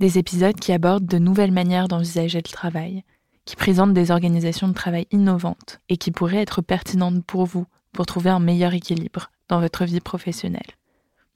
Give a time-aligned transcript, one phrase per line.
[0.00, 3.04] Des épisodes qui abordent de nouvelles manières d'envisager le travail,
[3.44, 8.06] qui présentent des organisations de travail innovantes et qui pourraient être pertinentes pour vous pour
[8.06, 10.62] trouver un meilleur équilibre dans votre vie professionnelle.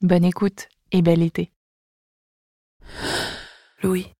[0.01, 1.51] Bonne écoute et bel été.
[3.83, 4.14] Louis.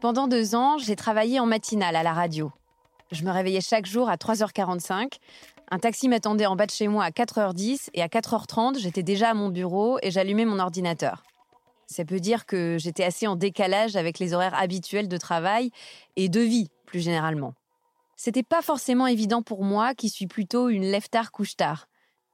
[0.00, 2.50] Pendant deux ans, j'ai travaillé en matinale à la radio.
[3.12, 5.18] Je me réveillais chaque jour à 3h45.
[5.70, 9.28] Un taxi m'attendait en bas de chez moi à 4h10 et à 4h30, j'étais déjà
[9.28, 11.22] à mon bureau et j'allumais mon ordinateur.
[11.86, 15.70] Ça peut dire que j'étais assez en décalage avec les horaires habituels de travail
[16.16, 17.52] et de vie, plus généralement.
[18.16, 21.88] C'était pas forcément évident pour moi qui suis plutôt une lève-tard couche-tard.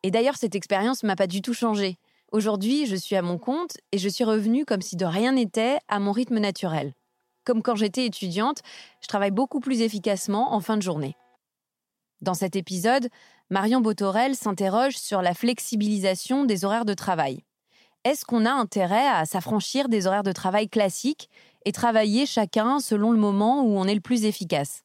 [0.04, 1.98] Et d'ailleurs, cette expérience m'a pas du tout changé.
[2.30, 5.78] Aujourd'hui, je suis à mon compte et je suis revenue comme si de rien n'était
[5.88, 6.92] à mon rythme naturel
[7.46, 8.60] comme quand j'étais étudiante,
[9.00, 11.16] je travaille beaucoup plus efficacement en fin de journée.
[12.20, 13.08] Dans cet épisode,
[13.48, 17.44] Marion Botorel s'interroge sur la flexibilisation des horaires de travail.
[18.04, 21.30] Est-ce qu'on a intérêt à s'affranchir des horaires de travail classiques
[21.64, 24.82] et travailler chacun selon le moment où on est le plus efficace?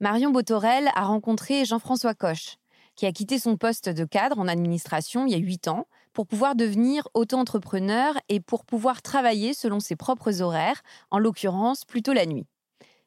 [0.00, 2.56] Marion Botorel a rencontré Jean-François Coche,
[2.94, 5.86] qui a quitté son poste de cadre en administration il y a huit ans
[6.16, 12.14] pour pouvoir devenir auto-entrepreneur et pour pouvoir travailler selon ses propres horaires, en l'occurrence plutôt
[12.14, 12.46] la nuit.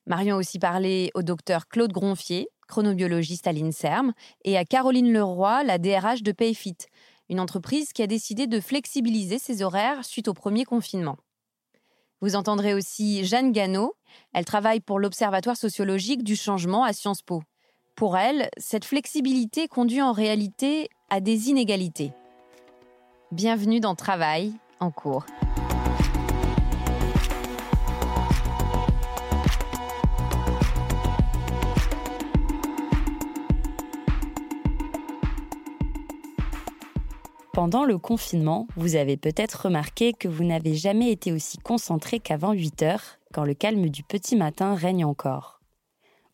[0.05, 4.13] Marion a aussi parlé au docteur Claude Gronfier, chronobiologiste à l'INSERM,
[4.45, 6.77] et à Caroline Leroy, la DRH de Payfit,
[7.29, 11.17] une entreprise qui a décidé de flexibiliser ses horaires suite au premier confinement.
[12.21, 13.95] Vous entendrez aussi Jeanne Gano,
[14.33, 17.41] elle travaille pour l'Observatoire sociologique du changement à Sciences Po.
[17.95, 22.13] Pour elle, cette flexibilité conduit en réalité à des inégalités.
[23.31, 25.23] Bienvenue dans Travail en cours.
[37.53, 42.53] Pendant le confinement, vous avez peut-être remarqué que vous n'avez jamais été aussi concentré qu'avant
[42.53, 45.61] 8 heures, quand le calme du petit matin règne encore.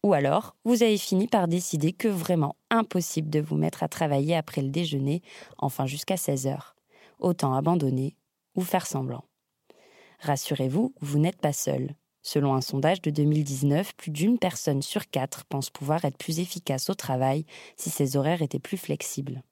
[0.03, 4.38] Ou alors, vous avez fini par décider que vraiment impossible de vous mettre à travailler
[4.38, 5.22] après le déjeuner,
[5.57, 6.75] enfin jusqu'à 16 heures
[7.20, 8.18] autant abandonner
[8.56, 9.26] ou faire semblant.
[10.22, 11.95] Rassurez-vous, vous, n'êtes pas seul.
[12.22, 16.89] Selon un sondage de 2019, plus d'une personne sur quatre pense pouvoir être plus efficace
[16.89, 17.45] au travail
[17.78, 19.44] si ses horaires étaient plus flexibles.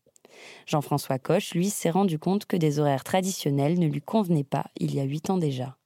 [0.65, 4.95] Jean-François Coche, lui, s'est rendu compte que des horaires traditionnels ne lui convenaient pas il
[4.95, 5.77] y a huit ans déjà.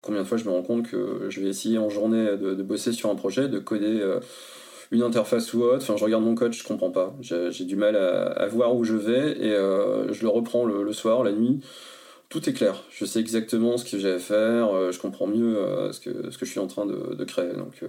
[0.00, 2.92] Combien de fois je me rends compte que je vais essayer en journée de, bosser
[2.92, 4.20] sur un projet, de coder euh,
[4.92, 5.82] une interface ou autre.
[5.82, 7.16] Enfin, je regarde mon code, je comprends pas.
[7.20, 11.24] J'ai du mal à, voir où je vais et euh, je le reprends le, soir,
[11.24, 11.60] la nuit.
[12.28, 12.84] Tout est clair.
[12.90, 14.68] Je sais exactement ce que j'ai à faire.
[14.68, 17.54] Euh, je comprends mieux euh, ce, que, ce que je suis en train de, créer.
[17.54, 17.82] Donc,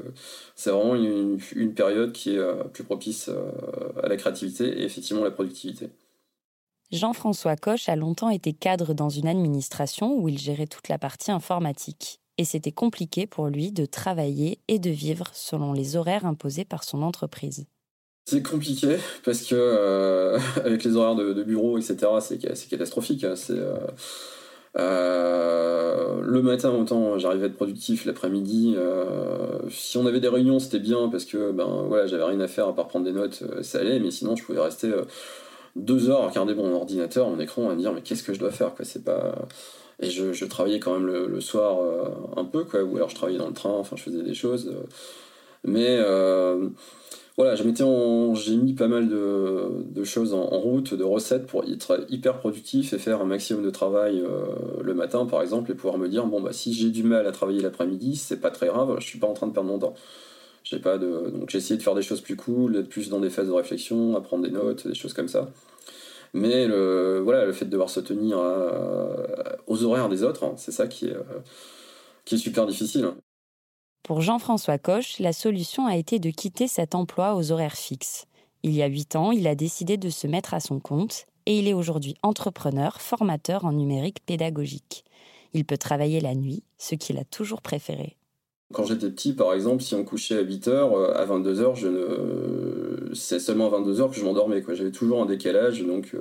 [0.55, 2.41] c'est vraiment une, une, période qui est
[2.73, 3.29] plus propice
[4.01, 5.89] à la créativité et effectivement à la productivité.
[6.91, 11.31] Jean-François Coche a longtemps été cadre dans une administration où il gérait toute la partie
[11.31, 12.21] informatique.
[12.37, 16.83] Et c'était compliqué pour lui de travailler et de vivre selon les horaires imposés par
[16.83, 17.65] son entreprise.
[18.25, 23.23] C'est compliqué parce que euh, avec les horaires de, bureau, etc., c'est catastrophique.
[23.23, 23.35] Hein.
[23.35, 23.75] C'est euh,
[24.77, 28.75] euh, le matin, autant j'arrivais à être productif, l'après-midi,
[29.69, 32.67] si on avait des réunions, c'était bien parce que ben voilà, j'avais rien à faire
[32.67, 34.91] à part prendre des notes, ça allait, mais sinon je pouvais rester
[35.75, 38.39] deux heures à regarder mon ordinateur, mon écran, à me dire mais qu'est-ce que je
[38.39, 39.35] dois faire c'est pas
[40.01, 41.79] et je, travaillais quand même le, soir
[42.35, 44.73] un peu quoi, ou alors je travaillais dans le train, enfin je faisais des choses,
[45.63, 45.99] mais
[47.35, 52.93] voilà, j'ai mis pas mal de, choses en, route, de recettes pour être hyper productif
[52.93, 54.45] et faire un maximum de travail euh,
[54.83, 57.31] le matin, par exemple, et pouvoir me dire bon bah si j'ai du mal à
[57.31, 59.95] travailler l'après-midi, c'est pas très grave, je suis pas en train de perdre mon temps.
[60.63, 63.19] J'ai pas de donc j'ai essayé de faire des choses plus cool, d'être plus dans
[63.19, 65.49] des phases de réflexion, à prendre des notes, des choses comme ça.
[66.33, 68.37] Mais le voilà, le fait de devoir se tenir
[69.67, 71.23] aux horaires des autres, hein, c'est ça qui est euh,
[72.25, 73.11] qui est super difficile.
[74.03, 78.25] Pour Jean-François Coche, la solution a été de quitter cet emploi aux horaires fixes.
[78.63, 81.59] Il y a huit ans, il a décidé de se mettre à son compte et
[81.59, 85.03] il est aujourd'hui entrepreneur, formateur en numérique pédagogique.
[85.53, 88.17] Il peut travailler la nuit, ce qu'il a toujours préféré.
[88.73, 92.82] Quand j'étais petit, par exemple, si on couchait à 8h, euh, à 22h, je ne...
[93.13, 94.63] c'est seulement à 22h que je m'endormais.
[94.73, 96.19] J'avais toujours un décalage, donc euh,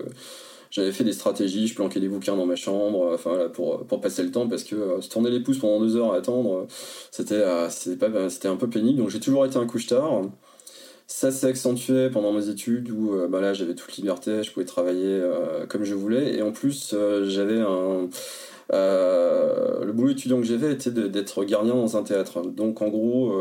[0.72, 4.00] j'avais fait des stratégies, je planquais des bouquins dans ma chambre, euh, enfin pour, pour
[4.00, 6.60] passer le temps, parce que euh, se tourner les pouces pendant deux heures à attendre,
[6.60, 6.66] euh,
[7.10, 7.44] c'était
[8.20, 8.98] c'était un peu pénible.
[8.98, 10.22] Donc j'ai toujours été un couche-tard.
[11.06, 15.20] Ça s'est accentué pendant mes études où bah là j'avais toute liberté, je pouvais travailler
[15.68, 18.08] comme je voulais, et en plus j'avais un
[18.72, 22.42] le boulot étudiant que j'avais était d'être gardien dans un théâtre.
[22.42, 23.36] Donc en gros,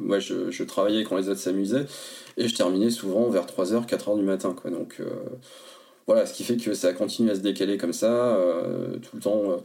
[0.00, 1.86] moi je, travaillais quand les autres s'amusaient
[2.36, 4.54] et je terminais souvent vers 3h, 4h du matin.
[4.70, 5.00] Donc
[6.08, 9.20] voilà, ce qui fait que ça continue à se décaler comme ça euh, tout le
[9.20, 9.42] temps.
[9.50, 9.56] Euh.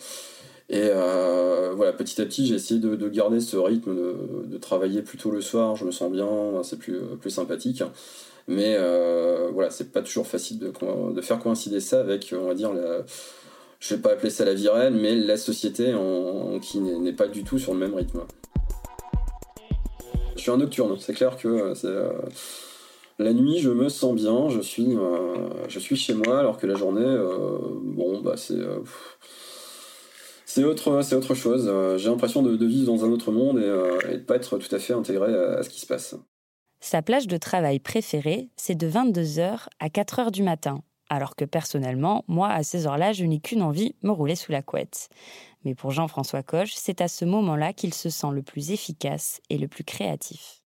[0.69, 3.95] Et euh, voilà, petit à petit, j'ai essayé de, garder ce rythme,
[4.45, 5.77] de, travailler plutôt le soir.
[5.77, 6.27] Je me sens bien,
[6.63, 7.81] c'est plus, plus sympathique.
[8.49, 8.77] Mais
[9.53, 13.05] voilà, c'est pas toujours facile de, faire coïncider ça avec, on va dire, la,
[13.83, 15.93] je vais pas appeler ça la vie mais la société
[16.61, 18.21] qui n'est pas du tout sur le même rythme.
[20.35, 21.89] Je suis un nocturne, c'est clair que c'est
[23.19, 26.65] la nuit, je me sens bien, je suis, euh, je suis chez moi, alors que
[26.65, 28.53] la journée, euh, bon, bah c'est.
[28.53, 28.79] Euh,
[30.45, 31.71] c'est autre, c'est autre chose.
[31.97, 34.77] J'ai l'impression de, vivre dans un autre monde et, de ne pas être tout à
[34.77, 36.15] fait intégré à, ce qui se passe.
[36.79, 40.83] Sa plage de travail préférée, c'est de 22h à 4h du matin.
[41.09, 44.61] Alors que personnellement, moi, à ces heures-là, je n'ai qu'une envie, me rouler sous la
[44.61, 45.09] couette.
[45.65, 49.57] Mais pour Jean-François Coche, c'est à ce moment-là qu'il se sent le plus efficace et
[49.57, 50.63] le plus créatif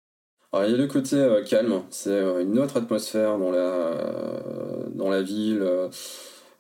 [0.65, 4.89] il y a le côté euh, calme, c'est euh, une autre atmosphère dans la, euh,
[4.91, 5.63] dans la ville.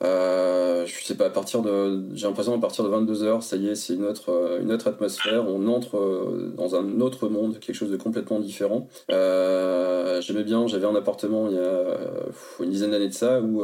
[0.02, 3.74] Je sais pas, à partir de, j'ai l'impression à partir de 22h, ça y est,
[3.74, 5.48] c'est une autre, une autre atmosphère.
[5.48, 8.88] On entre dans un autre monde, quelque chose de complètement différent.
[9.08, 11.98] j'aimais bien, j'avais un appartement il y a
[12.60, 13.62] une dizaine d'années de ça où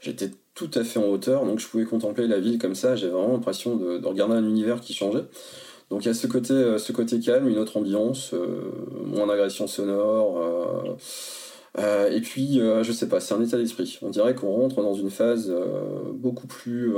[0.00, 2.96] j'étais tout à fait en hauteur, donc je pouvais contempler la ville comme ça.
[2.96, 5.24] J'avais vraiment l'impression de, de, regarder un univers qui changeait.
[5.90, 8.72] Donc il y a ce côté, euh, ce côté calme, une autre ambiance, euh,
[9.04, 10.38] moins d'agression sonore.
[10.38, 10.94] Euh,
[11.78, 13.98] et puis, je sais pas, c'est un état d'esprit.
[14.02, 15.52] On dirait qu'on rentre dans une phase
[16.12, 16.94] beaucoup plus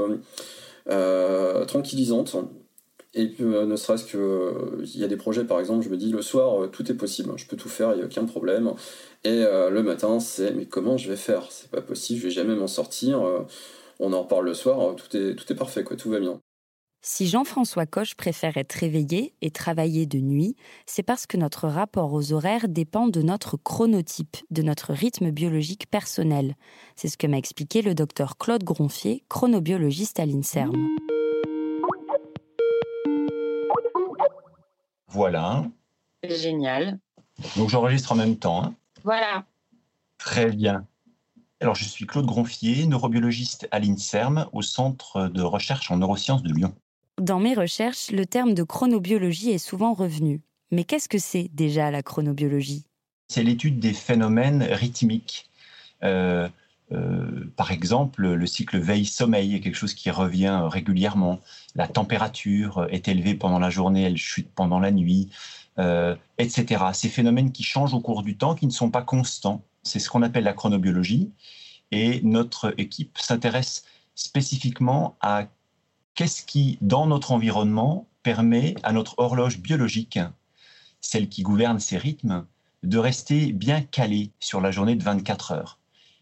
[1.67, 2.37] tranquillisante.
[3.15, 6.23] Et ne serait-ce que, il y a des projets, par exemple, je me dis le
[6.23, 8.73] soir, tout est possible, je peux tout faire, il n'y a aucun problème.
[9.25, 11.47] Et le matin, c'est mais comment je vais faire?
[11.51, 13.23] C'est pas possible, je vais jamais m'en sortir.
[14.01, 16.41] on en reparle le soir, tout est, tout est parfait, quoi, tout va bien.
[17.05, 20.55] Si Jean-François Coche préfère être réveillé et travailler de nuit,
[20.87, 25.91] c'est parce que notre rapport aux horaires dépend de notre chronotype, de notre rythme biologique
[25.91, 26.55] personnel.
[26.95, 30.73] C'est ce que m'a expliqué le docteur Claude Gronfier, chronobiologiste à l'INSERM.
[35.09, 35.65] Voilà.
[36.23, 37.01] Génial.
[37.57, 38.63] Donc j'enregistre en même temps.
[38.63, 38.75] Hein.
[39.03, 39.45] voilà.
[40.19, 40.87] Très bien.
[41.61, 46.53] Alors je suis Claude Gronfier, neurobiologiste à l'INSERM, au Centre de recherche en neurosciences de
[46.53, 46.73] Lyon.
[47.21, 50.41] Dans mes recherches, le terme de chronobiologie est souvent revenu.
[50.71, 52.85] Mais qu'est-ce que c'est déjà la chronobiologie?
[53.29, 55.51] C'est l'étude des phénomènes rythmiques.
[56.03, 56.49] Euh,
[56.93, 61.41] euh, par exemple, le cycle veille-sommeil est quelque chose qui revient régulièrement.
[61.75, 65.31] La température est élevée pendant la journée, elle chute pendant la nuit,
[65.79, 66.85] euh, etc.
[66.93, 69.63] Ces phénomènes qui changent au cours du temps, qui ne sont pas constants.
[69.83, 71.31] C'est ce qu'on appelle la chronobiologie.
[71.91, 75.47] Et notre équipe s'intéresse spécifiquement à
[76.15, 80.19] qu'est-ce qui, dans notre environnement, permet à notre horloge biologique,
[81.01, 82.47] celle qui gouverne ses rythmes,
[82.83, 85.79] de rester bien calée sur la journée de 24 heures?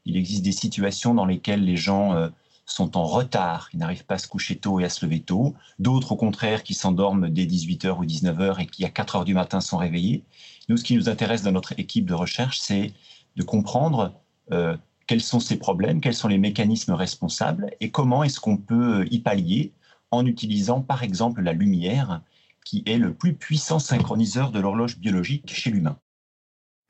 [0.06, 2.28] Il existe des situations dans lesquelles les gens euh,
[2.66, 5.54] sont en retard, ils n'arrivent pas à se coucher tôt et à se lever tôt.
[5.78, 9.61] D'autres, au contraire, qui s'endorment dès 18h ou 19h et qui, à 4h du matin,
[9.61, 10.25] sont réveillés.
[10.68, 12.92] Nous, ce qui nous intéresse dans notre équipe de recherche, c'est
[13.37, 14.14] de comprendre
[14.52, 19.06] euh, quels sont ces problèmes, quels sont les mécanismes responsables et comment est-ce qu'on peut
[19.11, 19.73] y pallier
[20.11, 22.23] en utilisant, par exemple, la lumière,
[22.64, 25.99] qui est le plus puissant synchroniseur de l'horloge biologique chez l'humain.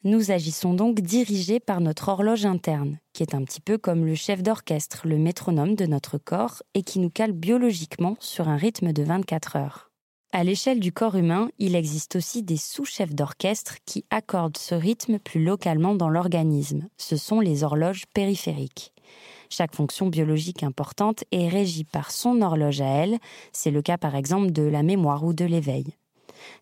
[0.02, 4.14] Nous agissons donc dirigés par notre horloge interne, qui est un petit peu comme le
[4.14, 8.94] chef d'orchestre, le métronome de notre corps, et qui nous cale biologiquement sur un rythme
[8.94, 9.90] de 24 heures.
[10.32, 15.18] À l'échelle du corps humain, il existe aussi des sous-chefs d'orchestre qui accordent ce rythme
[15.18, 16.88] plus localement dans l'organisme.
[16.96, 18.92] Ce sont les horloges périphériques.
[19.50, 23.18] Chaque fonction biologique importante est régie par son horloge à elle,
[23.52, 25.86] c'est le cas par exemple de la mémoire ou de l'éveil.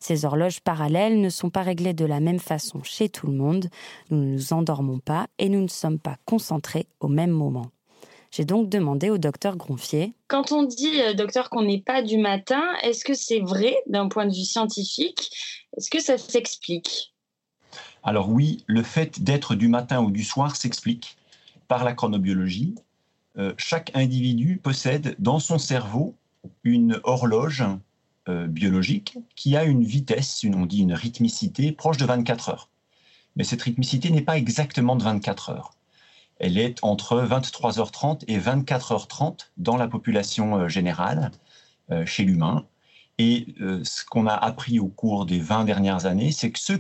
[0.01, 3.69] Ces horloges parallèles ne sont pas réglées de la même façon chez tout le monde,
[4.11, 7.71] nous ne nous endormons pas et nous ne sommes pas concentrés au même moment.
[8.31, 10.13] J'ai donc demandé au docteur Gronfier.
[10.27, 14.09] Quand on dit, euh, docteur, qu'on n'est pas du matin, est-ce que c'est vrai d'un
[14.09, 15.31] point de vue scientifique?
[15.77, 17.15] Est-ce que ça s'explique?
[18.03, 21.17] Alors oui, le fait d'être du matin ou du soir s'explique
[21.69, 22.75] par la chronobiologie.
[23.37, 26.17] Euh, chaque individu possède dans son cerveau
[26.65, 27.63] une horloge
[28.29, 32.69] euh, biologique qui a une vitesse, on dit une rythmicité proche de 24 heures.
[33.37, 35.75] Mais cette rythmicité n'est pas exactement de 24 heures.
[36.41, 41.31] Elle est entre 23h30 et 24h30 dans la population euh, générale,
[42.05, 42.67] chez l'humain.
[43.17, 46.79] Et ce qu'on a appris au cours des 20 dernières années, c'est que ceux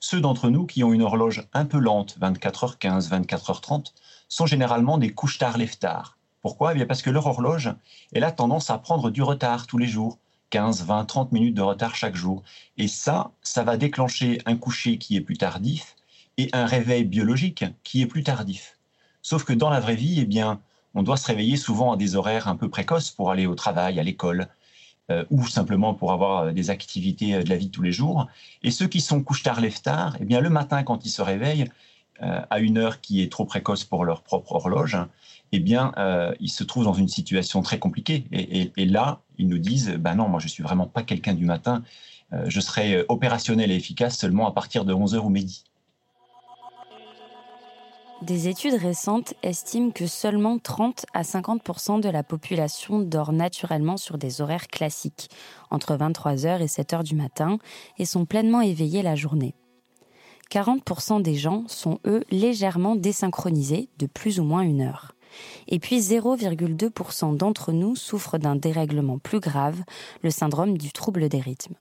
[0.00, 3.92] ceux d'entre nous qui ont une horloge un peu lente, 24h15, 24h30,
[4.30, 6.16] sont généralement des couches-tard lève-tard.
[6.40, 6.74] Pourquoi?
[6.74, 7.74] Eh Parce que leur horloge,
[8.14, 10.16] elle a tendance à prendre du retard tous les jours.
[10.48, 12.42] 15, 20, 30 minutes de retard chaque jour.
[12.78, 15.94] Et ça, ça va déclencher un coucher qui est plus tardif
[16.38, 18.78] et un réveil biologique qui est plus tardif.
[19.22, 20.60] Sauf que dans la vraie vie, eh bien,
[20.94, 24.00] on doit se réveiller souvent à des horaires un peu précoces pour aller au travail,
[24.00, 24.48] à l'école,
[25.10, 27.92] euh, ou simplement pour avoir euh, des activités euh, de la vie de tous les
[27.92, 28.28] jours.
[28.62, 31.68] Et ceux qui sont couche-tard, lève-tard, eh bien, le matin, quand ils se réveillent,
[32.20, 34.98] à une heure qui est trop précoce pour leur propre horloge,
[35.52, 38.24] eh bien, euh, ils se trouvent dans une situation très compliquée.
[38.32, 41.82] Et, là, ils nous disent, ben non, moi, je suis vraiment pas quelqu'un du matin.
[42.32, 45.64] Euh, je serai opérationnel et efficace seulement à partir de 11h ou midi.
[48.22, 54.18] Des études récentes estiment que seulement 30 à 50% de la population dort naturellement sur
[54.18, 55.30] des horaires classiques,
[55.70, 57.58] entre 23h et 7h du matin,
[57.98, 59.54] et sont pleinement éveillés la journée.
[60.50, 65.14] 40% des gens sont, eux, légèrement désynchronisés de plus ou moins une heure.
[65.68, 69.80] Et puis 0,2% d'entre nous souffrent d'un dérèglement plus grave,
[70.22, 71.76] le syndrome du trouble des rythmes.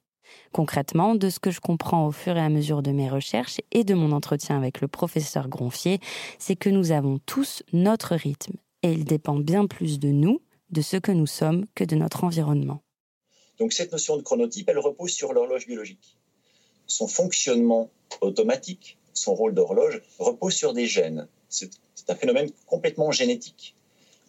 [0.52, 3.84] Concrètement, de ce que je comprends au fur et à mesure de mes recherches et
[3.84, 6.00] de mon entretien avec le professeur Gronfier,
[6.38, 10.82] c'est que nous avons tous notre rythme, et il dépend bien plus de nous, de
[10.82, 12.82] ce que nous sommes, que de notre environnement.
[13.58, 16.19] Donc cette notion de chronotype, elle repose sur l'horloge biologique.
[16.90, 21.28] Son fonctionnement automatique, son rôle d'horloge, repose sur des gènes.
[21.48, 21.70] C'est
[22.10, 23.76] un phénomène complètement génétique.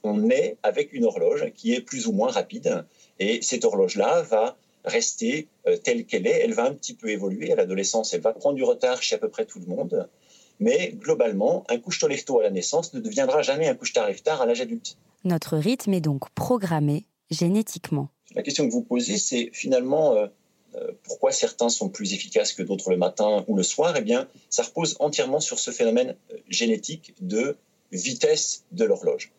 [0.04, 2.84] On est avec une horloge qui est plus ou moins rapide
[3.18, 6.40] et cette horloge-là va rester euh, telle qu'elle est.
[6.40, 8.14] Elle va un petit peu évoluer à l'adolescence.
[8.14, 10.08] Elle va prendre du retard chez à peu près tout le monde.
[10.58, 14.08] Mais globalement, un couche tard à la naissance ne deviendra jamais un couche tard
[14.40, 14.96] à l'âge adulte.
[15.24, 18.08] Notre rythme est donc programmé génétiquement.
[18.34, 20.26] La question que vous posez, c'est finalement euh,
[21.02, 23.94] pourquoi certains sont plus efficaces que d'autres le matin ou le soir?
[23.96, 26.16] Eh bien, ça repose entièrement sur ce phénomène
[26.48, 27.56] génétique de
[27.92, 29.32] vitesse de l'horloge.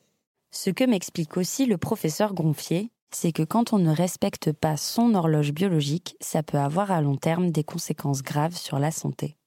[0.51, 5.15] Ce que m'explique aussi le professeur Gonfier, c'est que quand on ne respecte pas son
[5.15, 9.37] horloge biologique, ça peut avoir à long terme des conséquences graves sur la santé.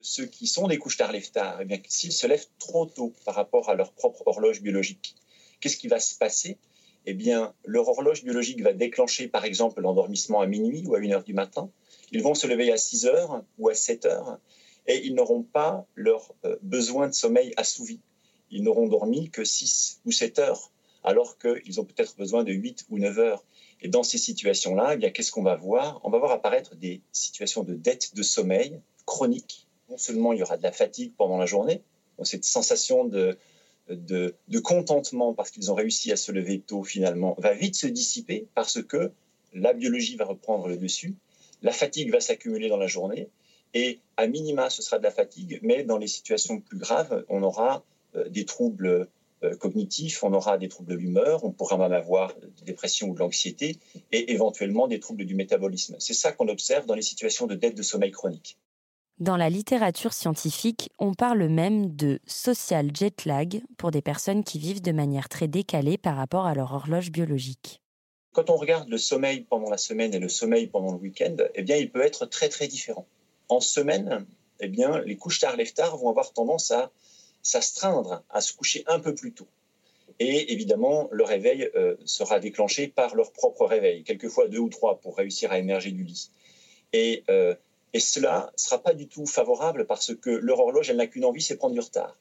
[0.00, 3.36] Ceux qui sont des couches tard tard, eh bien, s'ils se lèvent trop tôt par
[3.36, 5.14] rapport à leur propre horloge biologique,
[5.60, 6.58] qu'est-ce qui va se passer?
[7.06, 11.10] Eh bien, leur horloge biologique va déclencher, par exemple, l'endormissement à minuit ou à 1
[11.12, 11.70] heure du matin.
[12.12, 14.38] Ils vont se lever à 6 heures ou à 7 heures
[14.86, 18.00] et ils n'auront pas leur euh, besoin de sommeil assouvi
[18.52, 20.70] ils n'auront dormi que 6 ou 7 heures,
[21.02, 23.44] alors qu'ils ont peut-être besoin de 8 ou 9 heures.
[23.80, 26.00] Et dans ces situations-là, eh bien, qu'est-ce qu'on va voir?
[26.04, 29.66] On va voir apparaître des situations de dette de sommeil chronique.
[29.88, 31.82] Non seulement il y aura de la fatigue pendant la journée,
[32.22, 33.36] cette sensation de,
[33.88, 38.46] de, contentement parce qu'ils ont réussi à se lever tôt finalement va vite se dissiper
[38.54, 39.12] parce que
[39.52, 41.14] la biologie va reprendre le dessus,
[41.62, 43.28] la fatigue va s'accumuler dans la journée
[43.74, 47.42] et à minima ce sera de la fatigue, mais dans les situations plus graves, on
[47.42, 47.84] aura
[48.16, 49.08] euh, des troubles
[49.44, 53.14] euh, cognitifs, on aura des troubles de l'humeur, on pourra même avoir des dépressions ou
[53.14, 53.78] de l'anxiété
[54.12, 55.96] et éventuellement des troubles du métabolisme.
[55.98, 58.56] C'est ça qu'on observe dans les situations de dette de sommeil chronique.
[59.22, 64.58] Dans la littérature scientifique, on parle même de social jet lag pour des personnes qui
[64.58, 67.80] vivent de manière très décalée par rapport à leur horloge biologique.
[68.32, 71.62] Quand on regarde le sommeil pendant la semaine et le sommeil pendant le week-end, eh
[71.62, 73.06] bien, il peut être très très différent.
[73.48, 74.26] En semaine,
[74.58, 76.90] eh bien, les couches tard-lève-tard vont avoir tendance à
[77.44, 79.46] s'astreindre, à se coucher un peu plus tôt.
[80.18, 84.98] Et évidemment, le réveil euh, sera déclenché par leur propre réveil, quelquefois deux ou trois
[84.98, 86.28] pour réussir à émerger du lit.
[86.92, 87.54] Et euh,
[87.92, 91.24] et cela ne sera pas du tout favorable parce que leur horloge, elle n'a qu'une
[91.24, 92.16] envie, c'est prendre du retard.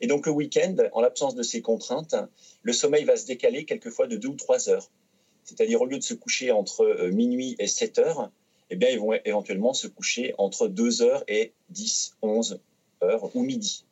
[0.00, 2.16] Et donc le week-end, en l'absence de ces contraintes,
[2.62, 4.90] le sommeil va se décaler quelquefois de deux ou trois heures.
[5.44, 8.30] C'est-à-dire au lieu de se coucher entre euh, minuit et 7 heures,
[8.70, 12.60] eh bien, ils vont éventuellement se coucher entre 2 heures et 10, 11
[13.02, 13.84] heures ou midi.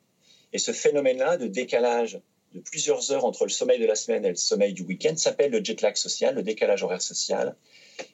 [0.53, 2.21] Et ce phénomène-là de décalage
[2.55, 5.51] de plusieurs heures entre le sommeil de la semaine et le sommeil du week-end s'appelle
[5.51, 7.55] le jet lag social, le décalage horaire social.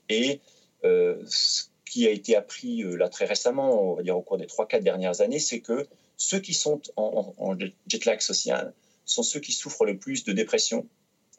[0.08, 0.40] Et
[0.84, 1.16] euh,
[1.88, 4.82] qui a été appris euh, là très récemment, on va dire au cours des 3-4
[4.82, 9.84] dernières années, c'est que ceux qui sont en, jet lag social sont ceux qui souffrent
[9.84, 10.86] le plus de dépression,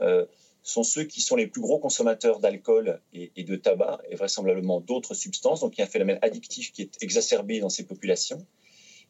[0.02, 0.26] euh,
[0.64, 5.14] sont ceux qui sont les plus gros consommateurs d'alcool et, de tabac et vraisemblablement d'autres
[5.14, 5.62] substances.
[5.62, 8.46] Donc il y a un phénomène addictif qui est exacerbé dans ces populations.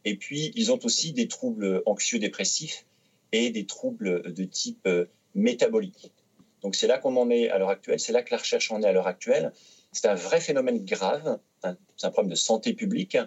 [0.05, 2.85] Et puis ils ont aussi des troubles anxieux-dépressifs
[3.31, 5.05] et des troubles de type euh,
[5.35, 6.11] métabolique.
[6.61, 8.81] Donc c'est là qu'on en est à l'heure actuelle, c'est là que la recherche en
[8.81, 9.53] est à l'heure actuelle.
[9.91, 11.39] C'est un vrai phénomène grave,
[11.97, 13.17] c'est un problème de santé publique.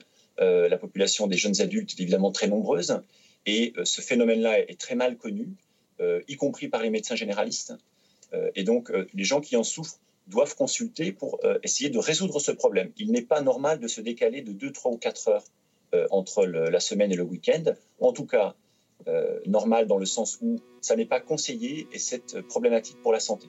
[0.40, 3.00] Euh, la population des jeunes adultes est évidemment très nombreuse
[3.44, 5.48] et euh, ce phénomène-là est, très mal connu,
[6.00, 7.74] euh, y compris par les médecins généralistes.
[8.54, 12.90] et donc, les gens qui en souffrent doivent consulter pour essayer de résoudre ce problème.
[12.96, 15.44] Il n'est pas normal de se décaler de 2, 3 ou 4 heures
[16.10, 17.64] entre la semaine et le week-end.
[18.00, 18.54] En tout cas,
[19.44, 23.48] normal dans le sens où ça n'est pas conseillé et c'est problématique pour la santé.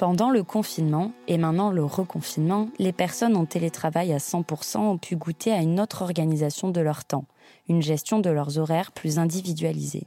[0.00, 5.14] Pendant le confinement et maintenant le reconfinement, les personnes en télétravail à 100% ont pu
[5.14, 7.26] goûter à une autre organisation de leur temps,
[7.68, 10.06] une gestion de leurs horaires plus individualisée.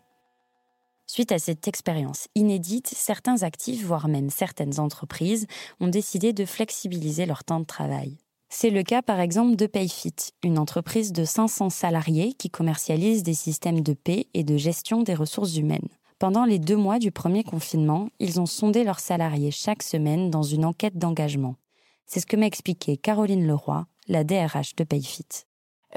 [1.06, 5.46] Suite à cette expérience inédite, certains actifs, voire même certaines entreprises,
[5.80, 8.18] ont décidé de flexibiliser leur temps de travail.
[8.50, 13.36] C'est le cas par exemple de Payfit, une entreprise de 500 salariés qui commercialise des
[13.36, 15.90] systèmes de paie et de gestion des ressources humaines.
[16.24, 20.42] Pendant les deux mois du premier confinement, ils ont sondé leurs salariés chaque semaine dans
[20.42, 21.58] une enquête d'engagement.
[22.06, 25.28] C'est ce que m'a expliqué Caroline Leroy, la DRH de Payfit.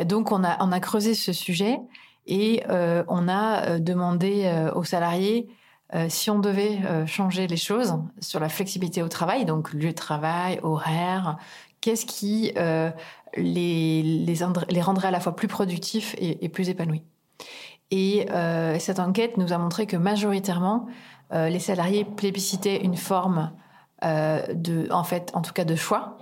[0.05, 1.79] Donc on a, creusé ce sujet
[2.27, 5.49] et euh, on a euh, demandé euh, aux salariés
[6.09, 10.59] si on devait changer les choses sur la flexibilité au travail, donc lieu de travail,
[10.65, 11.37] horaire,
[11.81, 12.53] qu'est-ce qui
[13.37, 17.05] les, rendrait à la fois plus productifs et plus épanouis.
[17.91, 20.87] Et euh, cette enquête nous a montré que majoritairement,
[21.33, 23.53] euh, les salariés plébiscitaient une forme
[24.05, 26.19] euh, de, en fait, en tout cas de choix.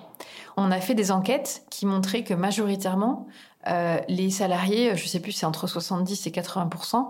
[0.56, 3.26] On a fait des enquêtes qui montraient que majoritairement,
[4.08, 7.06] les salariés, je sais plus, c'est entre 70 et 80%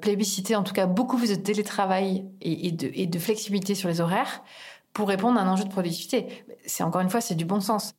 [0.00, 4.00] plébiscitaient en tout cas beaucoup plus de télétravail et, de, et de flexibilité sur les
[4.00, 4.42] horaires
[4.92, 6.44] pour répondre à un enjeu de productivité.
[6.66, 7.94] C'est encore une fois, c'est du bon sens.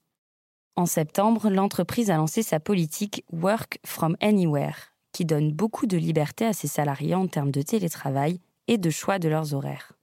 [0.75, 6.43] En septembre, l'entreprise a lancé sa politique Work from Anywhere, qui donne beaucoup de liberté
[6.43, 9.93] à ses salariés en termes de télétravail et de choix de leurs horaires.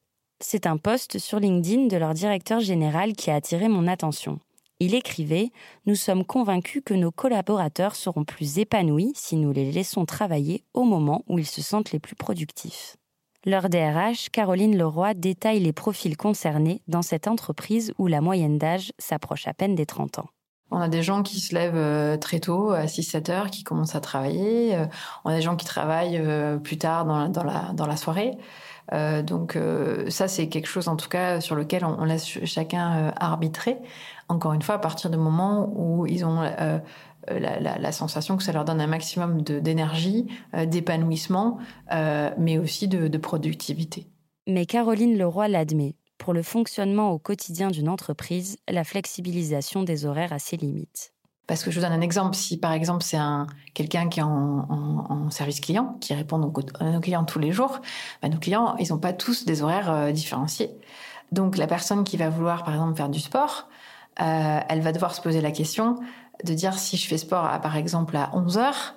[0.40, 4.40] C'est un post sur LinkedIn de leur directeur général qui a attiré mon attention.
[4.80, 5.50] Il écrivait
[5.84, 10.84] Nous sommes convaincus que nos collaborateurs seront plus épanouis si nous les laissons travailler au
[10.84, 12.96] moment où ils se sentent les plus productifs.
[13.44, 18.94] Leur DRH, Caroline Leroy, détaille les profils concernés dans cette entreprise où la moyenne d'âge
[18.98, 20.30] s'approche à peine des 30 ans.
[20.72, 23.94] On a des gens qui se lèvent euh, très tôt, à 6-7 heures, qui commencent
[23.94, 24.74] à travailler.
[24.74, 24.86] Euh,
[25.24, 28.32] on a des gens qui travaillent euh, plus tard dans la, soirée.
[29.22, 29.58] donc
[30.08, 33.78] ça, c'est quelque chose, en tout cas, sur lequel on, laisse chacun arbitrer.
[34.28, 36.40] Encore une fois, à partir du moment où ils ont
[37.28, 40.26] la, sensation que ça leur donne un maximum d'énergie,
[40.66, 41.58] d'épanouissement,
[42.38, 44.06] mais aussi de productivité.
[44.46, 50.32] Mais Caroline Leroy l'admet pour le fonctionnement au quotidien d'une entreprise, la flexibilisation des horaires
[50.32, 51.12] a ses limites.
[51.48, 52.36] Parce que je vous donne un exemple.
[52.36, 56.84] Si par exemple c'est un quelqu'un qui est en, service client, qui répond donc à
[56.84, 57.80] nos clients tous les jours,
[58.22, 60.70] bah, nos clients ils n'ont pas tous des horaires euh, différenciés.
[61.32, 63.68] Donc la personne qui va vouloir par exemple faire du sport,
[64.20, 65.98] euh, elle va devoir se poser la question
[66.44, 68.94] de dire si je fais sport à, par exemple à 11 heures,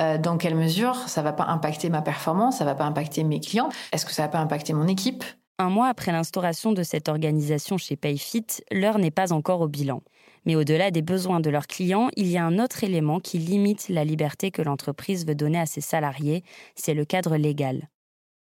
[0.00, 3.38] euh, dans quelle mesure ça va pas impacter ma performance, ça va pas impacter mes
[3.38, 5.22] clients, est-ce que ça va pas impacter mon équipe?
[5.58, 10.02] Un mois après l'instauration de cette organisation chez Payfit, l'heure n'est pas encore au bilan.
[10.44, 13.88] Mais au-delà des besoins de leurs clients, il y a un autre élément qui limite
[13.88, 17.88] la liberté que l'entreprise veut donner à ses salariés, c'est le cadre légal.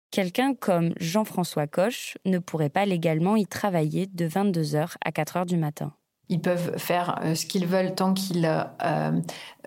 [0.10, 5.58] Quelqu'un comme Jean-François Coche ne pourrait pas légalement y travailler de 22h à 4h du
[5.58, 5.94] matin.
[6.30, 9.12] Ils peuvent faire euh, ce qu'ils veulent tant qu'ils euh,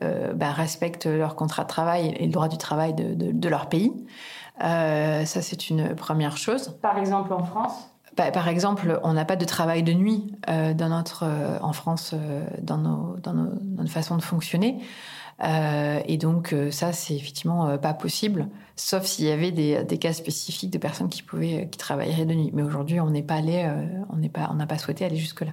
[0.02, 3.92] euh, bah, respectent leur contrat de travail et le droit du travail de, leur pays.
[4.60, 6.78] Ça, c'est une première chose.
[6.82, 10.88] Par exemple, en France bah, par exemple, on n'a pas de travail de nuit dans
[10.88, 11.24] notre,
[11.62, 12.12] en France
[12.60, 14.80] dans, nos, dans, nos, dans, notre façon de fonctionner.
[15.42, 19.84] Euh, et donc euh, ça, c'est effectivement euh, pas possible, sauf s'il y avait des,
[19.84, 22.50] des, cas spécifiques de personnes qui pouvaient, qui travailleraient de nuit.
[22.52, 23.68] Mais aujourd'hui, on n'est pas allé,
[24.10, 25.52] on n'est pas, on n'a pas souhaité aller jusque là.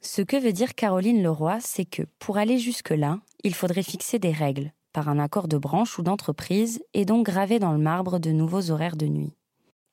[0.00, 4.30] Ce que veut dire Caroline Leroy, c'est que pour aller jusque-là, il faudrait fixer des
[4.30, 8.30] règles, par un accord de branche ou d'entreprise, et donc graver dans le marbre de
[8.30, 9.34] nouveaux horaires de nuit.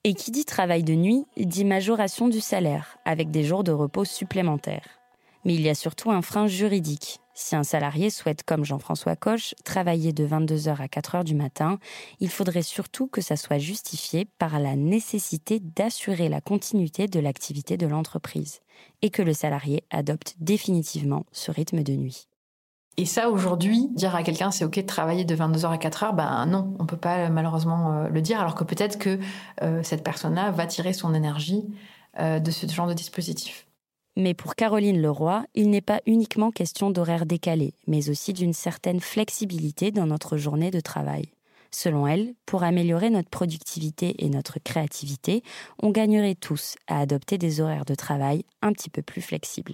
[0.05, 4.05] Et qui dit travail de nuit dit majoration du salaire, avec des jours de repos
[4.05, 4.87] supplémentaires.
[5.43, 9.55] Mais il y a surtout un frein juridique, si un salarié souhaite, comme Jean-François Coche,
[9.65, 11.79] travailler de 22h à 4h du matin,
[12.21, 17.75] il faudrait surtout que ça soit justifié par la nécessité d'assurer la continuité de l'activité
[17.75, 18.61] de l'entreprise
[19.01, 22.29] et que le salarié adopte définitivement ce rythme de nuit.
[22.97, 26.45] Et ça, aujourd'hui, dire à quelqu'un c'est OK de travailler de 22h à 4h, ben
[26.45, 29.19] non, on peut pas malheureusement euh, le dire, alors que peut-être que
[29.63, 31.65] euh, cette personne-là va tirer son énergie
[32.19, 33.65] euh, de ce genre de dispositif.
[34.15, 38.99] Mais pour Caroline Leroy, il n'est pas uniquement question d'horaire décalé, mais aussi d'une certaine
[38.99, 41.31] flexibilité dans notre journée de travail.
[41.71, 45.41] Selon elle, pour améliorer notre productivité et notre créativité,
[45.81, 49.73] on gagnerait tous à adopter des horaires de travail un petit peu plus flexibles.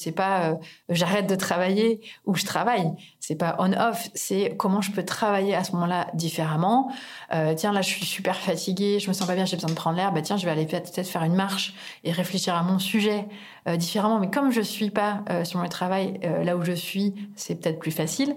[0.00, 0.54] C'est pas euh,
[0.88, 2.90] j'arrête de travailler ou je travaille.
[3.18, 4.08] C'est pas on-off.
[4.14, 6.90] C'est comment je peux travailler à ce moment-là différemment.
[7.34, 9.74] Euh, tiens, là, je suis super fatiguée, je me sens pas bien, j'ai besoin de
[9.74, 10.10] prendre l'air.
[10.12, 13.26] Bah tiens, je vais aller peut-être faire une marche et réfléchir à mon sujet
[13.68, 14.18] euh, différemment.
[14.20, 17.90] Mais comme je suis pas sur mon travail là où je suis, c'est peut-être plus
[17.90, 18.36] facile.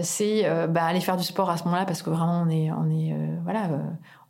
[0.00, 2.88] c'est bah, aller faire du sport à ce moment-là parce que vraiment on est on
[2.90, 3.14] est
[3.44, 3.68] voilà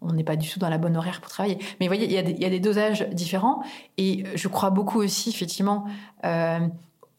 [0.05, 1.59] on n'est pas du tout dans la bonne horaire pour travailler.
[1.81, 3.63] Mais vous voyez, il y, a des, dosages différents.
[3.97, 5.87] Et je crois beaucoup aussi, effectivement,
[6.25, 6.61] euh,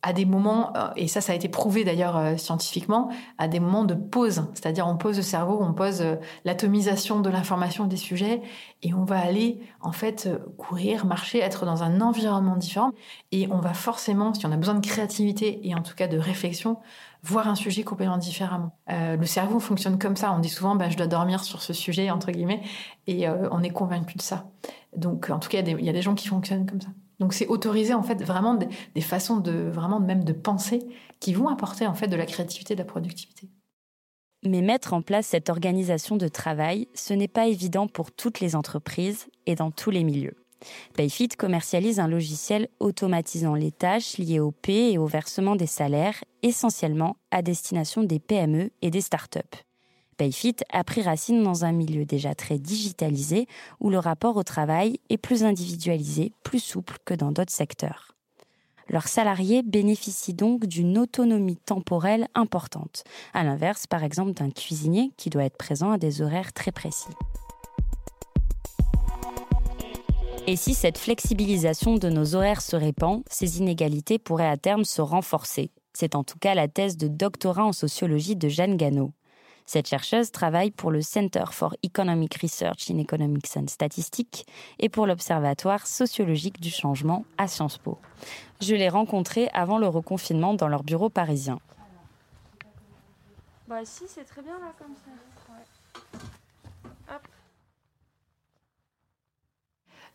[0.02, 3.60] à des moments, euh, et ça, ça a été prouvé d'ailleurs euh, scientifiquement, à des
[3.60, 4.45] moments de pause.
[4.54, 6.04] C'est-à-dire, on pose le cerveau, on pose
[6.43, 8.41] l'atomisation de l'information des sujets,
[8.84, 12.91] et on va aller, en fait, courir, marcher, être dans un environnement différent.
[13.32, 16.19] Et on va forcément, si on a besoin de créativité et en tout cas de
[16.19, 16.78] réflexion,
[17.25, 18.77] voir un sujet complètement différemment.
[18.91, 20.31] Euh, le cerveau fonctionne comme ça.
[20.33, 22.61] On dit souvent, bah, je dois dormir sur ce sujet, entre guillemets,
[23.07, 24.49] et euh, on est convaincu de ça.
[24.95, 26.89] Donc, en tout cas, il y, a des gens qui fonctionnent comme ça.
[27.19, 30.85] Donc, c'est autoriser, en fait, vraiment des, façons de, vraiment même de penser
[31.19, 33.49] qui vont apporter, en fait, de la créativité, de la productivité.
[34.43, 38.55] Mais mettre en place cette organisation de travail, ce n'est pas évident pour toutes les
[38.55, 40.44] entreprises et dans tous les milieux.
[40.95, 46.23] Payfit commercialise un logiciel automatisant les tâches liées au paie et au versement des salaires,
[46.43, 49.39] essentiellement à destination des PME et des startups.
[50.17, 53.47] Payfit a pris racine dans un milieu déjà très digitalisé
[53.82, 58.15] où le rapport au travail est plus individualisé, plus souple que dans d'autres secteurs.
[58.88, 65.30] Leurs salariés bénéficient donc d'une autonomie temporelle importante, à l'inverse par exemple d'un cuisinier qui
[65.30, 67.10] doit être présent à des horaires très précis.
[70.47, 75.01] Et si cette flexibilisation de nos horaires se répand, ces inégalités pourraient à terme se
[75.01, 75.71] renforcer.
[75.93, 79.12] C'est en tout cas la thèse de doctorat en sociologie de Jeanne Gano.
[79.65, 84.45] Cette chercheuse travaille pour le Center for Economic Research in Economics and Statistics
[84.77, 87.97] et pour l'Observatoire sociologique du changement à Sciences Po.
[88.62, 91.60] Je l'ai rencontrée avant le reconfinement dans leur bureau parisien.
[93.67, 95.10] Bah si, c'est très bien là comme ça.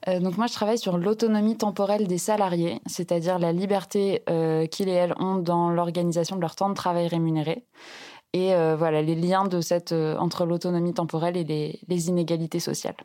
[0.07, 4.93] Donc moi, je travaille sur l'autonomie temporelle des salariés, c'est-à-dire la liberté euh, qu'ils et
[4.93, 7.65] elles ont dans l'organisation de leur temps de travail rémunéré.
[8.33, 12.97] Et euh, voilà, les liens de cette, entre l'autonomie temporelle et les, inégalités sociales.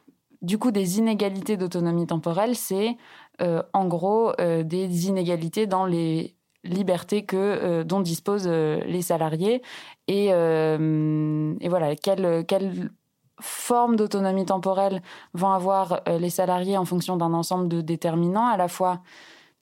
[0.42, 2.96] Du coup, des inégalités d'autonomie temporelle, c'est
[3.40, 9.64] en gros des inégalités dans les libertés que, dont disposent les salariés.
[10.08, 12.92] Et, et voilà, quelle, quelle
[13.42, 15.02] formes d'autonomie temporelle
[15.34, 19.02] vont avoir euh, les salariés en fonction d'un ensemble de déterminants, à la fois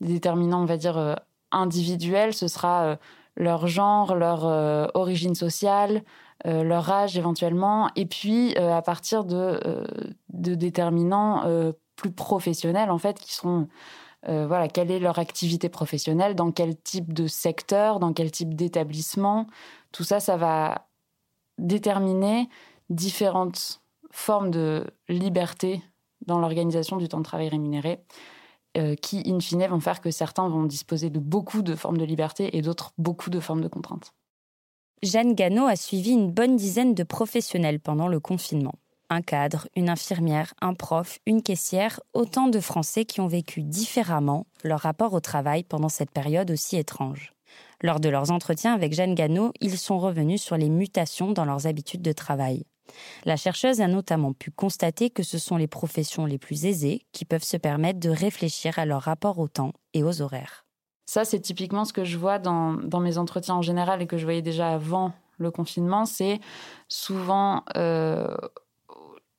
[0.01, 1.15] des déterminants, on va dire, euh,
[1.51, 2.95] individuels, ce sera euh,
[3.35, 4.43] leur genre, leur
[4.95, 6.03] origine sociale,
[6.45, 9.59] leur âge éventuellement, et puis à partir de,
[10.29, 11.43] de déterminants
[11.95, 13.67] plus professionnels en fait, qui seront
[14.27, 19.47] voilà, quelle est leur activité professionnelle, dans quel type de secteur, dans quel type d'établissement.
[19.91, 20.85] Tout ça, ça va
[21.57, 22.49] déterminer
[22.93, 25.81] différentes formes de liberté
[26.25, 27.99] dans l'organisation du temps de travail rémunéré,
[29.01, 32.57] qui, in fine, vont faire que certains vont disposer de beaucoup de formes de liberté
[32.57, 34.13] et d'autres beaucoup de formes de contraintes.
[35.03, 38.75] Jeanne Gano a suivi une bonne dizaine de professionnels pendant le confinement.
[39.09, 44.47] Un cadre, une infirmière, un prof, une caissière, autant de Français qui ont vécu différemment
[44.63, 47.33] leur rapport au travail pendant cette période aussi étrange.
[47.81, 51.67] Lors de leurs entretiens avec Jeanne Gano, ils sont revenus sur les mutations dans leurs
[51.67, 52.63] habitudes de travail.
[53.25, 57.25] La chercheuse a notamment pu constater que ce sont les professions les plus aisées qui
[57.25, 60.65] peuvent se permettre de réfléchir à leur rapport au temps et aux horaires.
[61.05, 64.23] Ça, c'est typiquement ce que je vois dans, mes entretiens en général et que je
[64.23, 66.05] voyais déjà avant le confinement.
[66.05, 66.39] C'est
[66.87, 68.35] souvent euh,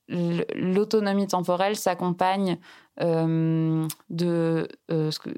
[0.08, 2.58] l'autonomie temporelle s'accompagne
[3.00, 5.30] euh, de euh, ce que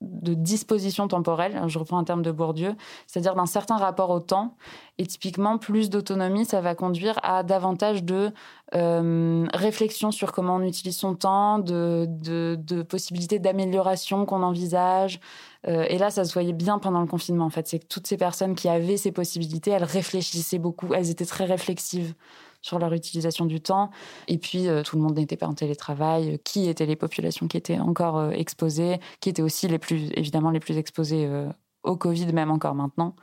[0.00, 2.74] de disposition temporelle, je reprends un terme de Bourdieu,
[3.06, 4.56] c'est-à-dire d'un certain rapport au temps.
[4.98, 8.32] Et typiquement, plus d'autonomie, ça va conduire à davantage de
[8.74, 15.20] euh, réflexion sur comment on utilise son temps, de, de, possibilités d'amélioration qu'on envisage.
[15.68, 17.68] Euh, et là, ça se voyait bien pendant le confinement, en fait.
[17.68, 21.44] C'est que toutes ces personnes qui avaient ces possibilités, elles réfléchissaient beaucoup, elles étaient très
[21.44, 22.14] réflexives
[22.62, 23.90] sur leur utilisation du temps.
[24.28, 26.38] Et puis, euh, tout le monde n'était pas en télétravail.
[26.44, 30.50] Qui étaient les populations qui étaient encore euh, exposées, qui étaient aussi les plus, évidemment,
[30.50, 31.48] les plus exposées euh,
[31.82, 33.16] au Covid, même encore maintenant.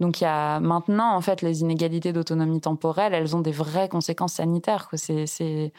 [0.00, 3.88] Donc, il y a maintenant, en fait, les inégalités d'autonomie temporelle, elles ont des vraies
[3.88, 4.88] conséquences sanitaires.
[4.94, 5.72] C'est,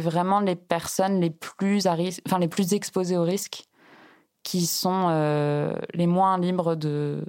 [0.00, 3.64] vraiment les personnes les plus, enfin, les plus exposées au risque
[4.42, 5.08] qui sont
[5.92, 7.22] les moins libres de,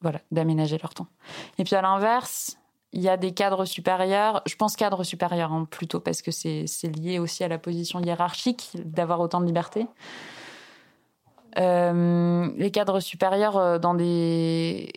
[0.00, 1.08] voilà, d'aménager leur temps.
[1.58, 2.57] Et puis, à l'inverse,
[2.92, 6.66] il y a des cadres supérieurs, je pense cadres supérieurs hein, plutôt parce que c'est
[6.96, 9.86] lié aussi à la position hiérarchique d'avoir autant de liberté.
[11.58, 14.92] Euh, les cadres supérieurs euh, dans des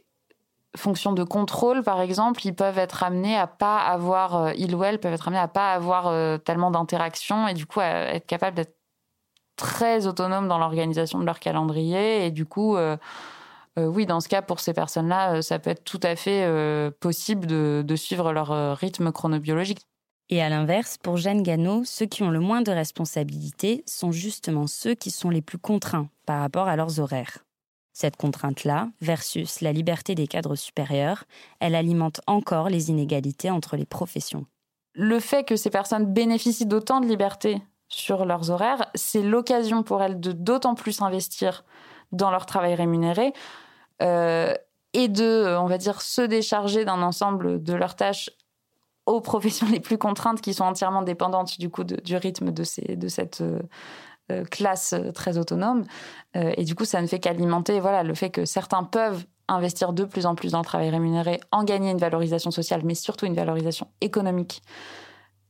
[0.77, 4.83] fonctions de contrôle, par exemple, ils peuvent être amenés à pas avoir, euh, ils ou
[4.83, 8.55] elles peuvent être amenés à pas avoir tellement d'interactions et du coup à être capables
[8.55, 8.77] d'être
[9.57, 12.77] très autonomes dans l'organisation de leur calendrier et du coup
[13.77, 16.91] oui, dans ce cas, pour ces personnes-là, euh, ça peut être tout à fait euh,
[16.99, 19.85] possible de, suivre leur rythme chronobiologique.
[20.29, 24.65] Et à l'inverse, pour Jeanne Gano, ceux qui ont le moins de responsabilités sont justement
[24.65, 27.39] ceux qui sont les plus contraints par rapport à leurs horaires.
[27.91, 31.25] Cette contrainte-là, versus la liberté des cadres supérieurs,
[31.59, 34.45] elle alimente encore les inégalités entre les professions.
[34.93, 40.01] Le fait que ces personnes bénéficient d'autant de liberté sur leurs horaires, c'est l'occasion pour
[40.01, 41.65] elles de d'autant plus investir
[42.13, 43.31] dans leur travail rémunéré euh,
[44.93, 48.29] et de, euh, on va dire, se décharger d'un ensemble de leurs tâches
[49.05, 52.95] aux professions les plus contraintes qui sont entièrement dépendantes du coup du rythme de, ces,
[52.95, 55.83] de cette euh, classe très autonome.
[56.35, 60.05] et du coup, ça ne fait qu'alimenter voilà, le fait que certains peuvent investir de
[60.05, 63.33] plus en plus dans le travail rémunéré, en gagner une valorisation sociale, mais surtout une
[63.33, 64.61] valorisation économique.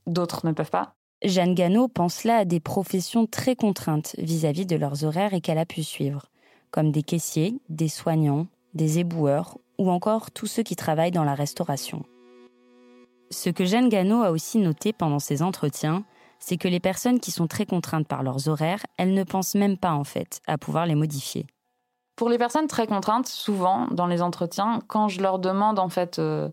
[0.07, 0.95] D'autres ne peuvent pas.
[1.23, 5.35] Jeanne Gano pense là à des professions très contraintes vis à -vis de leurs horaires
[5.35, 6.30] et qu'elle a pu suivre
[6.71, 11.35] comme des caissiers, des soignants, des éboueurs ou encore tous ceux qui travaillent dans la
[11.35, 12.03] restauration.
[13.29, 16.03] Ce que Jeanne Gano a aussi noté pendant ses entretiens,
[16.39, 19.77] c'est que les personnes qui sont très contraintes par leurs horaires, elles ne pensent même
[19.77, 21.45] pas en fait à pouvoir les modifier.
[22.15, 26.19] Pour les personnes très contraintes, souvent dans les entretiens, quand je leur demande en fait
[26.19, 26.49] euh,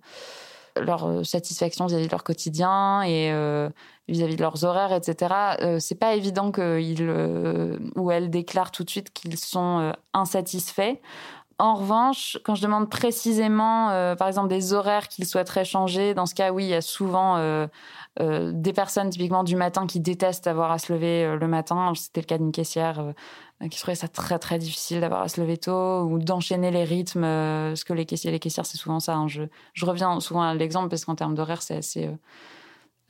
[0.81, 3.69] leur euh, satisfaction vis-à-vis de leur quotidien et euh,
[4.09, 5.35] vis-à-vis de leurs horaires, etc.
[5.61, 7.11] Euh, c'est pas évident qu'ils
[7.97, 10.97] ou elles déclarent tout de suite qu'ils sont insatisfaits.
[11.61, 16.37] En revanche, quand je demande précisément, par exemple, des horaires qu'ils souhaiteraient changer, dans ce
[16.37, 17.67] cas, oui, il y a souvent
[18.21, 21.93] des personnes typiquement du matin qui détestent avoir à se lever le matin.
[21.97, 23.13] C'était le cas d'une caissière
[23.67, 27.25] qui trouvait ça très très difficile d'avoir à se lever tôt ou d'enchaîner les rythmes.
[27.25, 29.17] Euh, parce que les caissiers, les caissières, c'est souvent ça.
[29.17, 29.27] Hein.
[29.27, 29.43] Je,
[29.73, 32.13] je, reviens souvent à l'exemple parce qu'en termes d'horaire, c'est assez euh,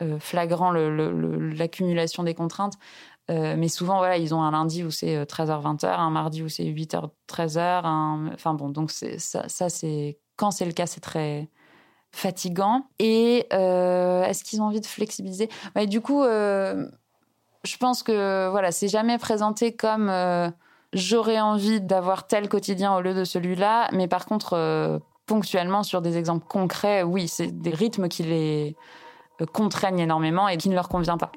[0.01, 2.75] euh, flagrant l'accumulation des contraintes.
[3.27, 8.33] mais souvent, voilà, ils ont un lundi où c'est 13h-20h, un mardi où c'est 8h-13h.
[8.33, 11.47] Enfin bon, donc ça, c'est quand c'est le cas, c'est très
[12.11, 12.87] fatigant.
[12.97, 15.47] Et est-ce qu'ils ont envie de flexibiliser?
[15.87, 16.23] Du coup,
[17.69, 20.49] je pense que voilà, c'est jamais présenté comme euh,
[20.93, 26.01] j'aurais envie d'avoir tel quotidien au lieu de celui-là, mais par contre, euh, ponctuellement, sur
[26.01, 28.75] des exemples concrets, oui, c'est des rythmes qui les
[29.41, 31.31] euh, contraignent énormément et qui ne leur convient pas.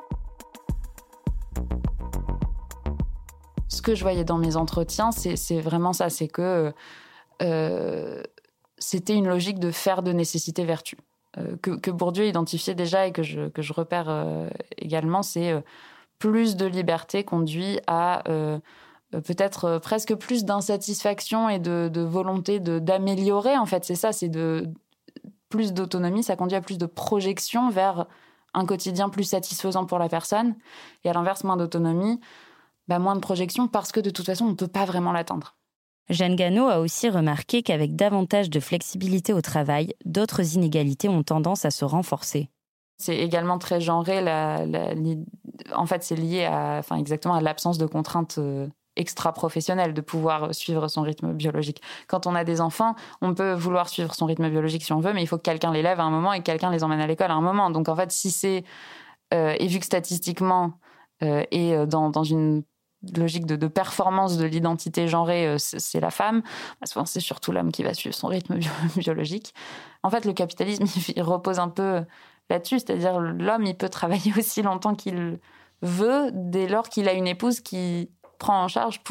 [3.68, 6.72] Ce que je voyais dans mes entretiens, c'est vraiment ça, c'est que
[8.78, 10.96] c'était une logique de faire de nécessité vertu.
[11.62, 14.08] Que, que, Bourdieu identifiait déjà et que je, que je repère
[14.76, 15.64] également, c'est
[16.22, 18.22] plus de liberté conduit à
[19.10, 23.58] peut-être presque plus d'insatisfaction et de, de volonté d'améliorer.
[23.58, 24.68] En fait, c'est ça, c'est de
[25.48, 28.06] plus d'autonomie, ça conduit à plus de projection vers
[28.54, 30.54] un quotidien plus satisfaisant pour la personne.
[31.02, 32.20] Et à l'inverse, moins d'autonomie,
[32.86, 35.56] bah, moins de projection parce que de toute façon, on ne peut pas vraiment l'atteindre.
[36.08, 41.64] Jeanne Gano a aussi remarqué qu'avec davantage de flexibilité au travail, d'autres inégalités ont tendance
[41.64, 42.48] à se renforcer.
[42.98, 44.22] C'est également très genré.
[45.74, 50.54] En fait, c'est lié à, enfin, exactement à l'absence de contraintes euh, extra-professionnelles, de pouvoir
[50.54, 51.80] suivre son rythme biologique.
[52.08, 55.12] Quand on a des enfants, on peut vouloir suivre son rythme biologique si on veut,
[55.12, 57.00] mais il faut que quelqu'un les lève à un moment et que quelqu'un les emmène
[57.00, 57.70] à l'école à un moment.
[57.70, 58.64] Donc en fait, si c'est
[59.32, 60.74] euh, et vu que statistiquement
[61.22, 62.64] euh, et dans, dans une
[63.16, 66.42] logique de, performance de l'identité genrée, c'est la femme.
[66.80, 68.58] Bah, souvent, c'est surtout l'homme qui va suivre son rythme
[68.96, 69.54] biologique.
[70.02, 70.84] En fait, le capitalisme,
[71.16, 72.04] il repose un peu
[72.52, 75.38] là-dessus, c'est-à-dire l'homme, il peut travailler aussi longtemps qu'il
[75.82, 79.02] veut, dès lors qu'il a une épouse qui prend en charge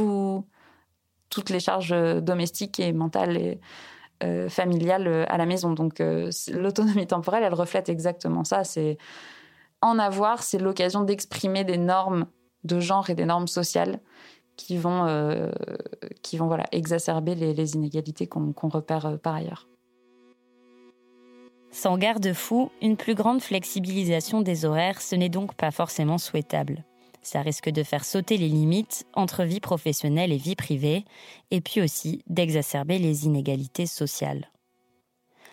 [1.29, 3.59] toutes les charges domestiques et mentales et
[4.23, 5.73] euh, familiales à la maison.
[5.73, 8.63] Donc, euh, l'autonomie temporelle, elle reflète exactement ça.
[8.63, 8.97] C'est
[9.81, 12.27] en avoir, c'est l'occasion d'exprimer des normes
[12.63, 13.99] de genre et des normes sociales
[14.55, 15.51] qui vont, euh,
[16.21, 19.67] qui vont voilà, exacerber les, inégalités qu'on repère euh, par ailleurs.
[21.81, 26.83] Sans garde-fou, une plus grande flexibilisation des horaires, ce n'est donc pas forcément souhaitable.
[27.23, 31.05] Ça risque de faire sauter les limites entre vie professionnelle et vie privée,
[31.49, 34.50] et puis aussi d'exacerber les inégalités sociales.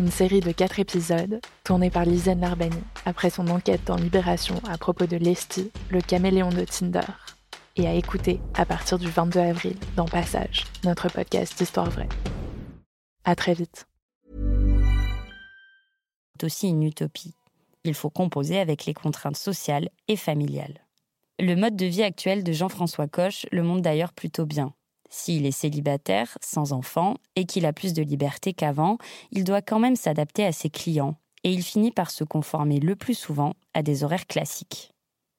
[0.00, 4.78] une série de quatre épisodes tournée par Lisanne Larbani après son enquête dans Libération à
[4.78, 7.12] propos de Lesty, le caméléon de Tinder,
[7.76, 12.08] et à écouter à partir du 22 avril dans Passage, notre podcast d'histoire vraie.
[13.24, 13.86] À très vite.
[16.32, 17.34] C'est aussi une utopie.
[17.84, 20.80] Il faut composer avec les contraintes sociales et familiales.
[21.38, 24.72] Le mode de vie actuel de Jean-François Coche le montre d'ailleurs plutôt bien.
[25.10, 28.96] S'il est célibataire, sans enfant, et qu'il a plus de liberté qu'avant,
[29.32, 32.94] il doit quand même s'adapter à ses clients, et il finit par se conformer le
[32.94, 34.92] plus souvent à des horaires classiques.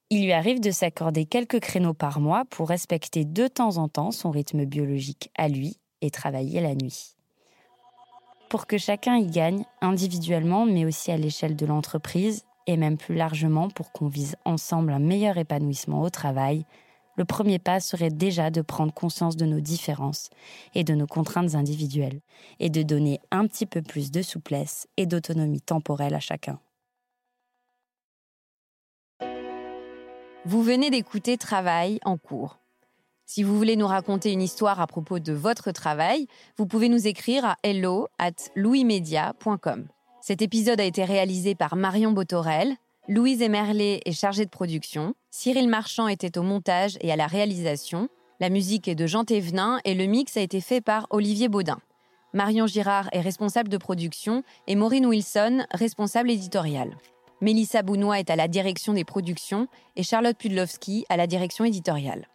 [0.10, 4.12] Il lui arrive de s'accorder quelques créneaux par mois pour respecter de temps en temps
[4.12, 7.16] son rythme biologique à lui et travailler la nuit.
[8.50, 13.16] Pour que chacun y gagne, individuellement, mais aussi à l'échelle de l'entreprise, et même plus
[13.16, 16.66] largement pour qu'on vise ensemble un meilleur épanouissement au travail,
[17.16, 20.30] le premier pas serait déjà de prendre conscience de nos différences
[20.74, 22.22] et de nos contraintes individuelles,
[22.60, 26.60] et de donner un petit peu plus de souplesse et d'autonomie temporelle à chacun.
[30.46, 32.58] Vous venez d'écouter Travail en cours.
[33.26, 36.28] Si vous voulez nous raconter une histoire à propos de votre travail,
[36.58, 39.88] vous pouvez nous écrire à hello at louismedia.com.
[40.20, 42.76] Cet épisode a été réalisé par Marion Botorel,
[43.14, 48.08] Louise Emerlet est chargée de production, Cyril Marchand était au montage et à la réalisation,
[48.40, 51.82] la musique est de Jean Thévenin et le mix a été fait par Olivier Baudin.
[52.32, 56.96] Marion Girard est responsable de production et Maureen Wilson, responsable éditoriale.
[57.42, 62.30] Mélissa Bounois est à la direction des productions et Charlotte Pudlowski à la direction éditoriale.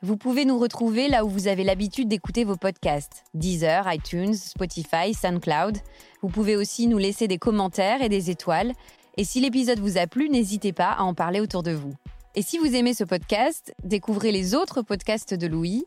[0.00, 5.12] Vous pouvez nous retrouver là où vous avez l'habitude d'écouter vos podcasts Deezer, iTunes, Spotify,
[5.12, 5.76] SoundCloud.
[6.22, 8.74] Vous pouvez aussi nous laisser des commentaires et des étoiles.
[9.18, 11.92] Et si l'épisode vous a plu, n'hésitez pas à en parler autour de vous.
[12.36, 15.84] Et si vous aimez ce podcast, découvrez les autres podcasts de Louis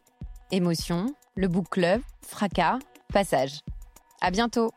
[0.51, 2.79] Émotion, le Book Club, Fracas,
[3.13, 3.61] Passage.
[4.19, 4.71] À bientôt!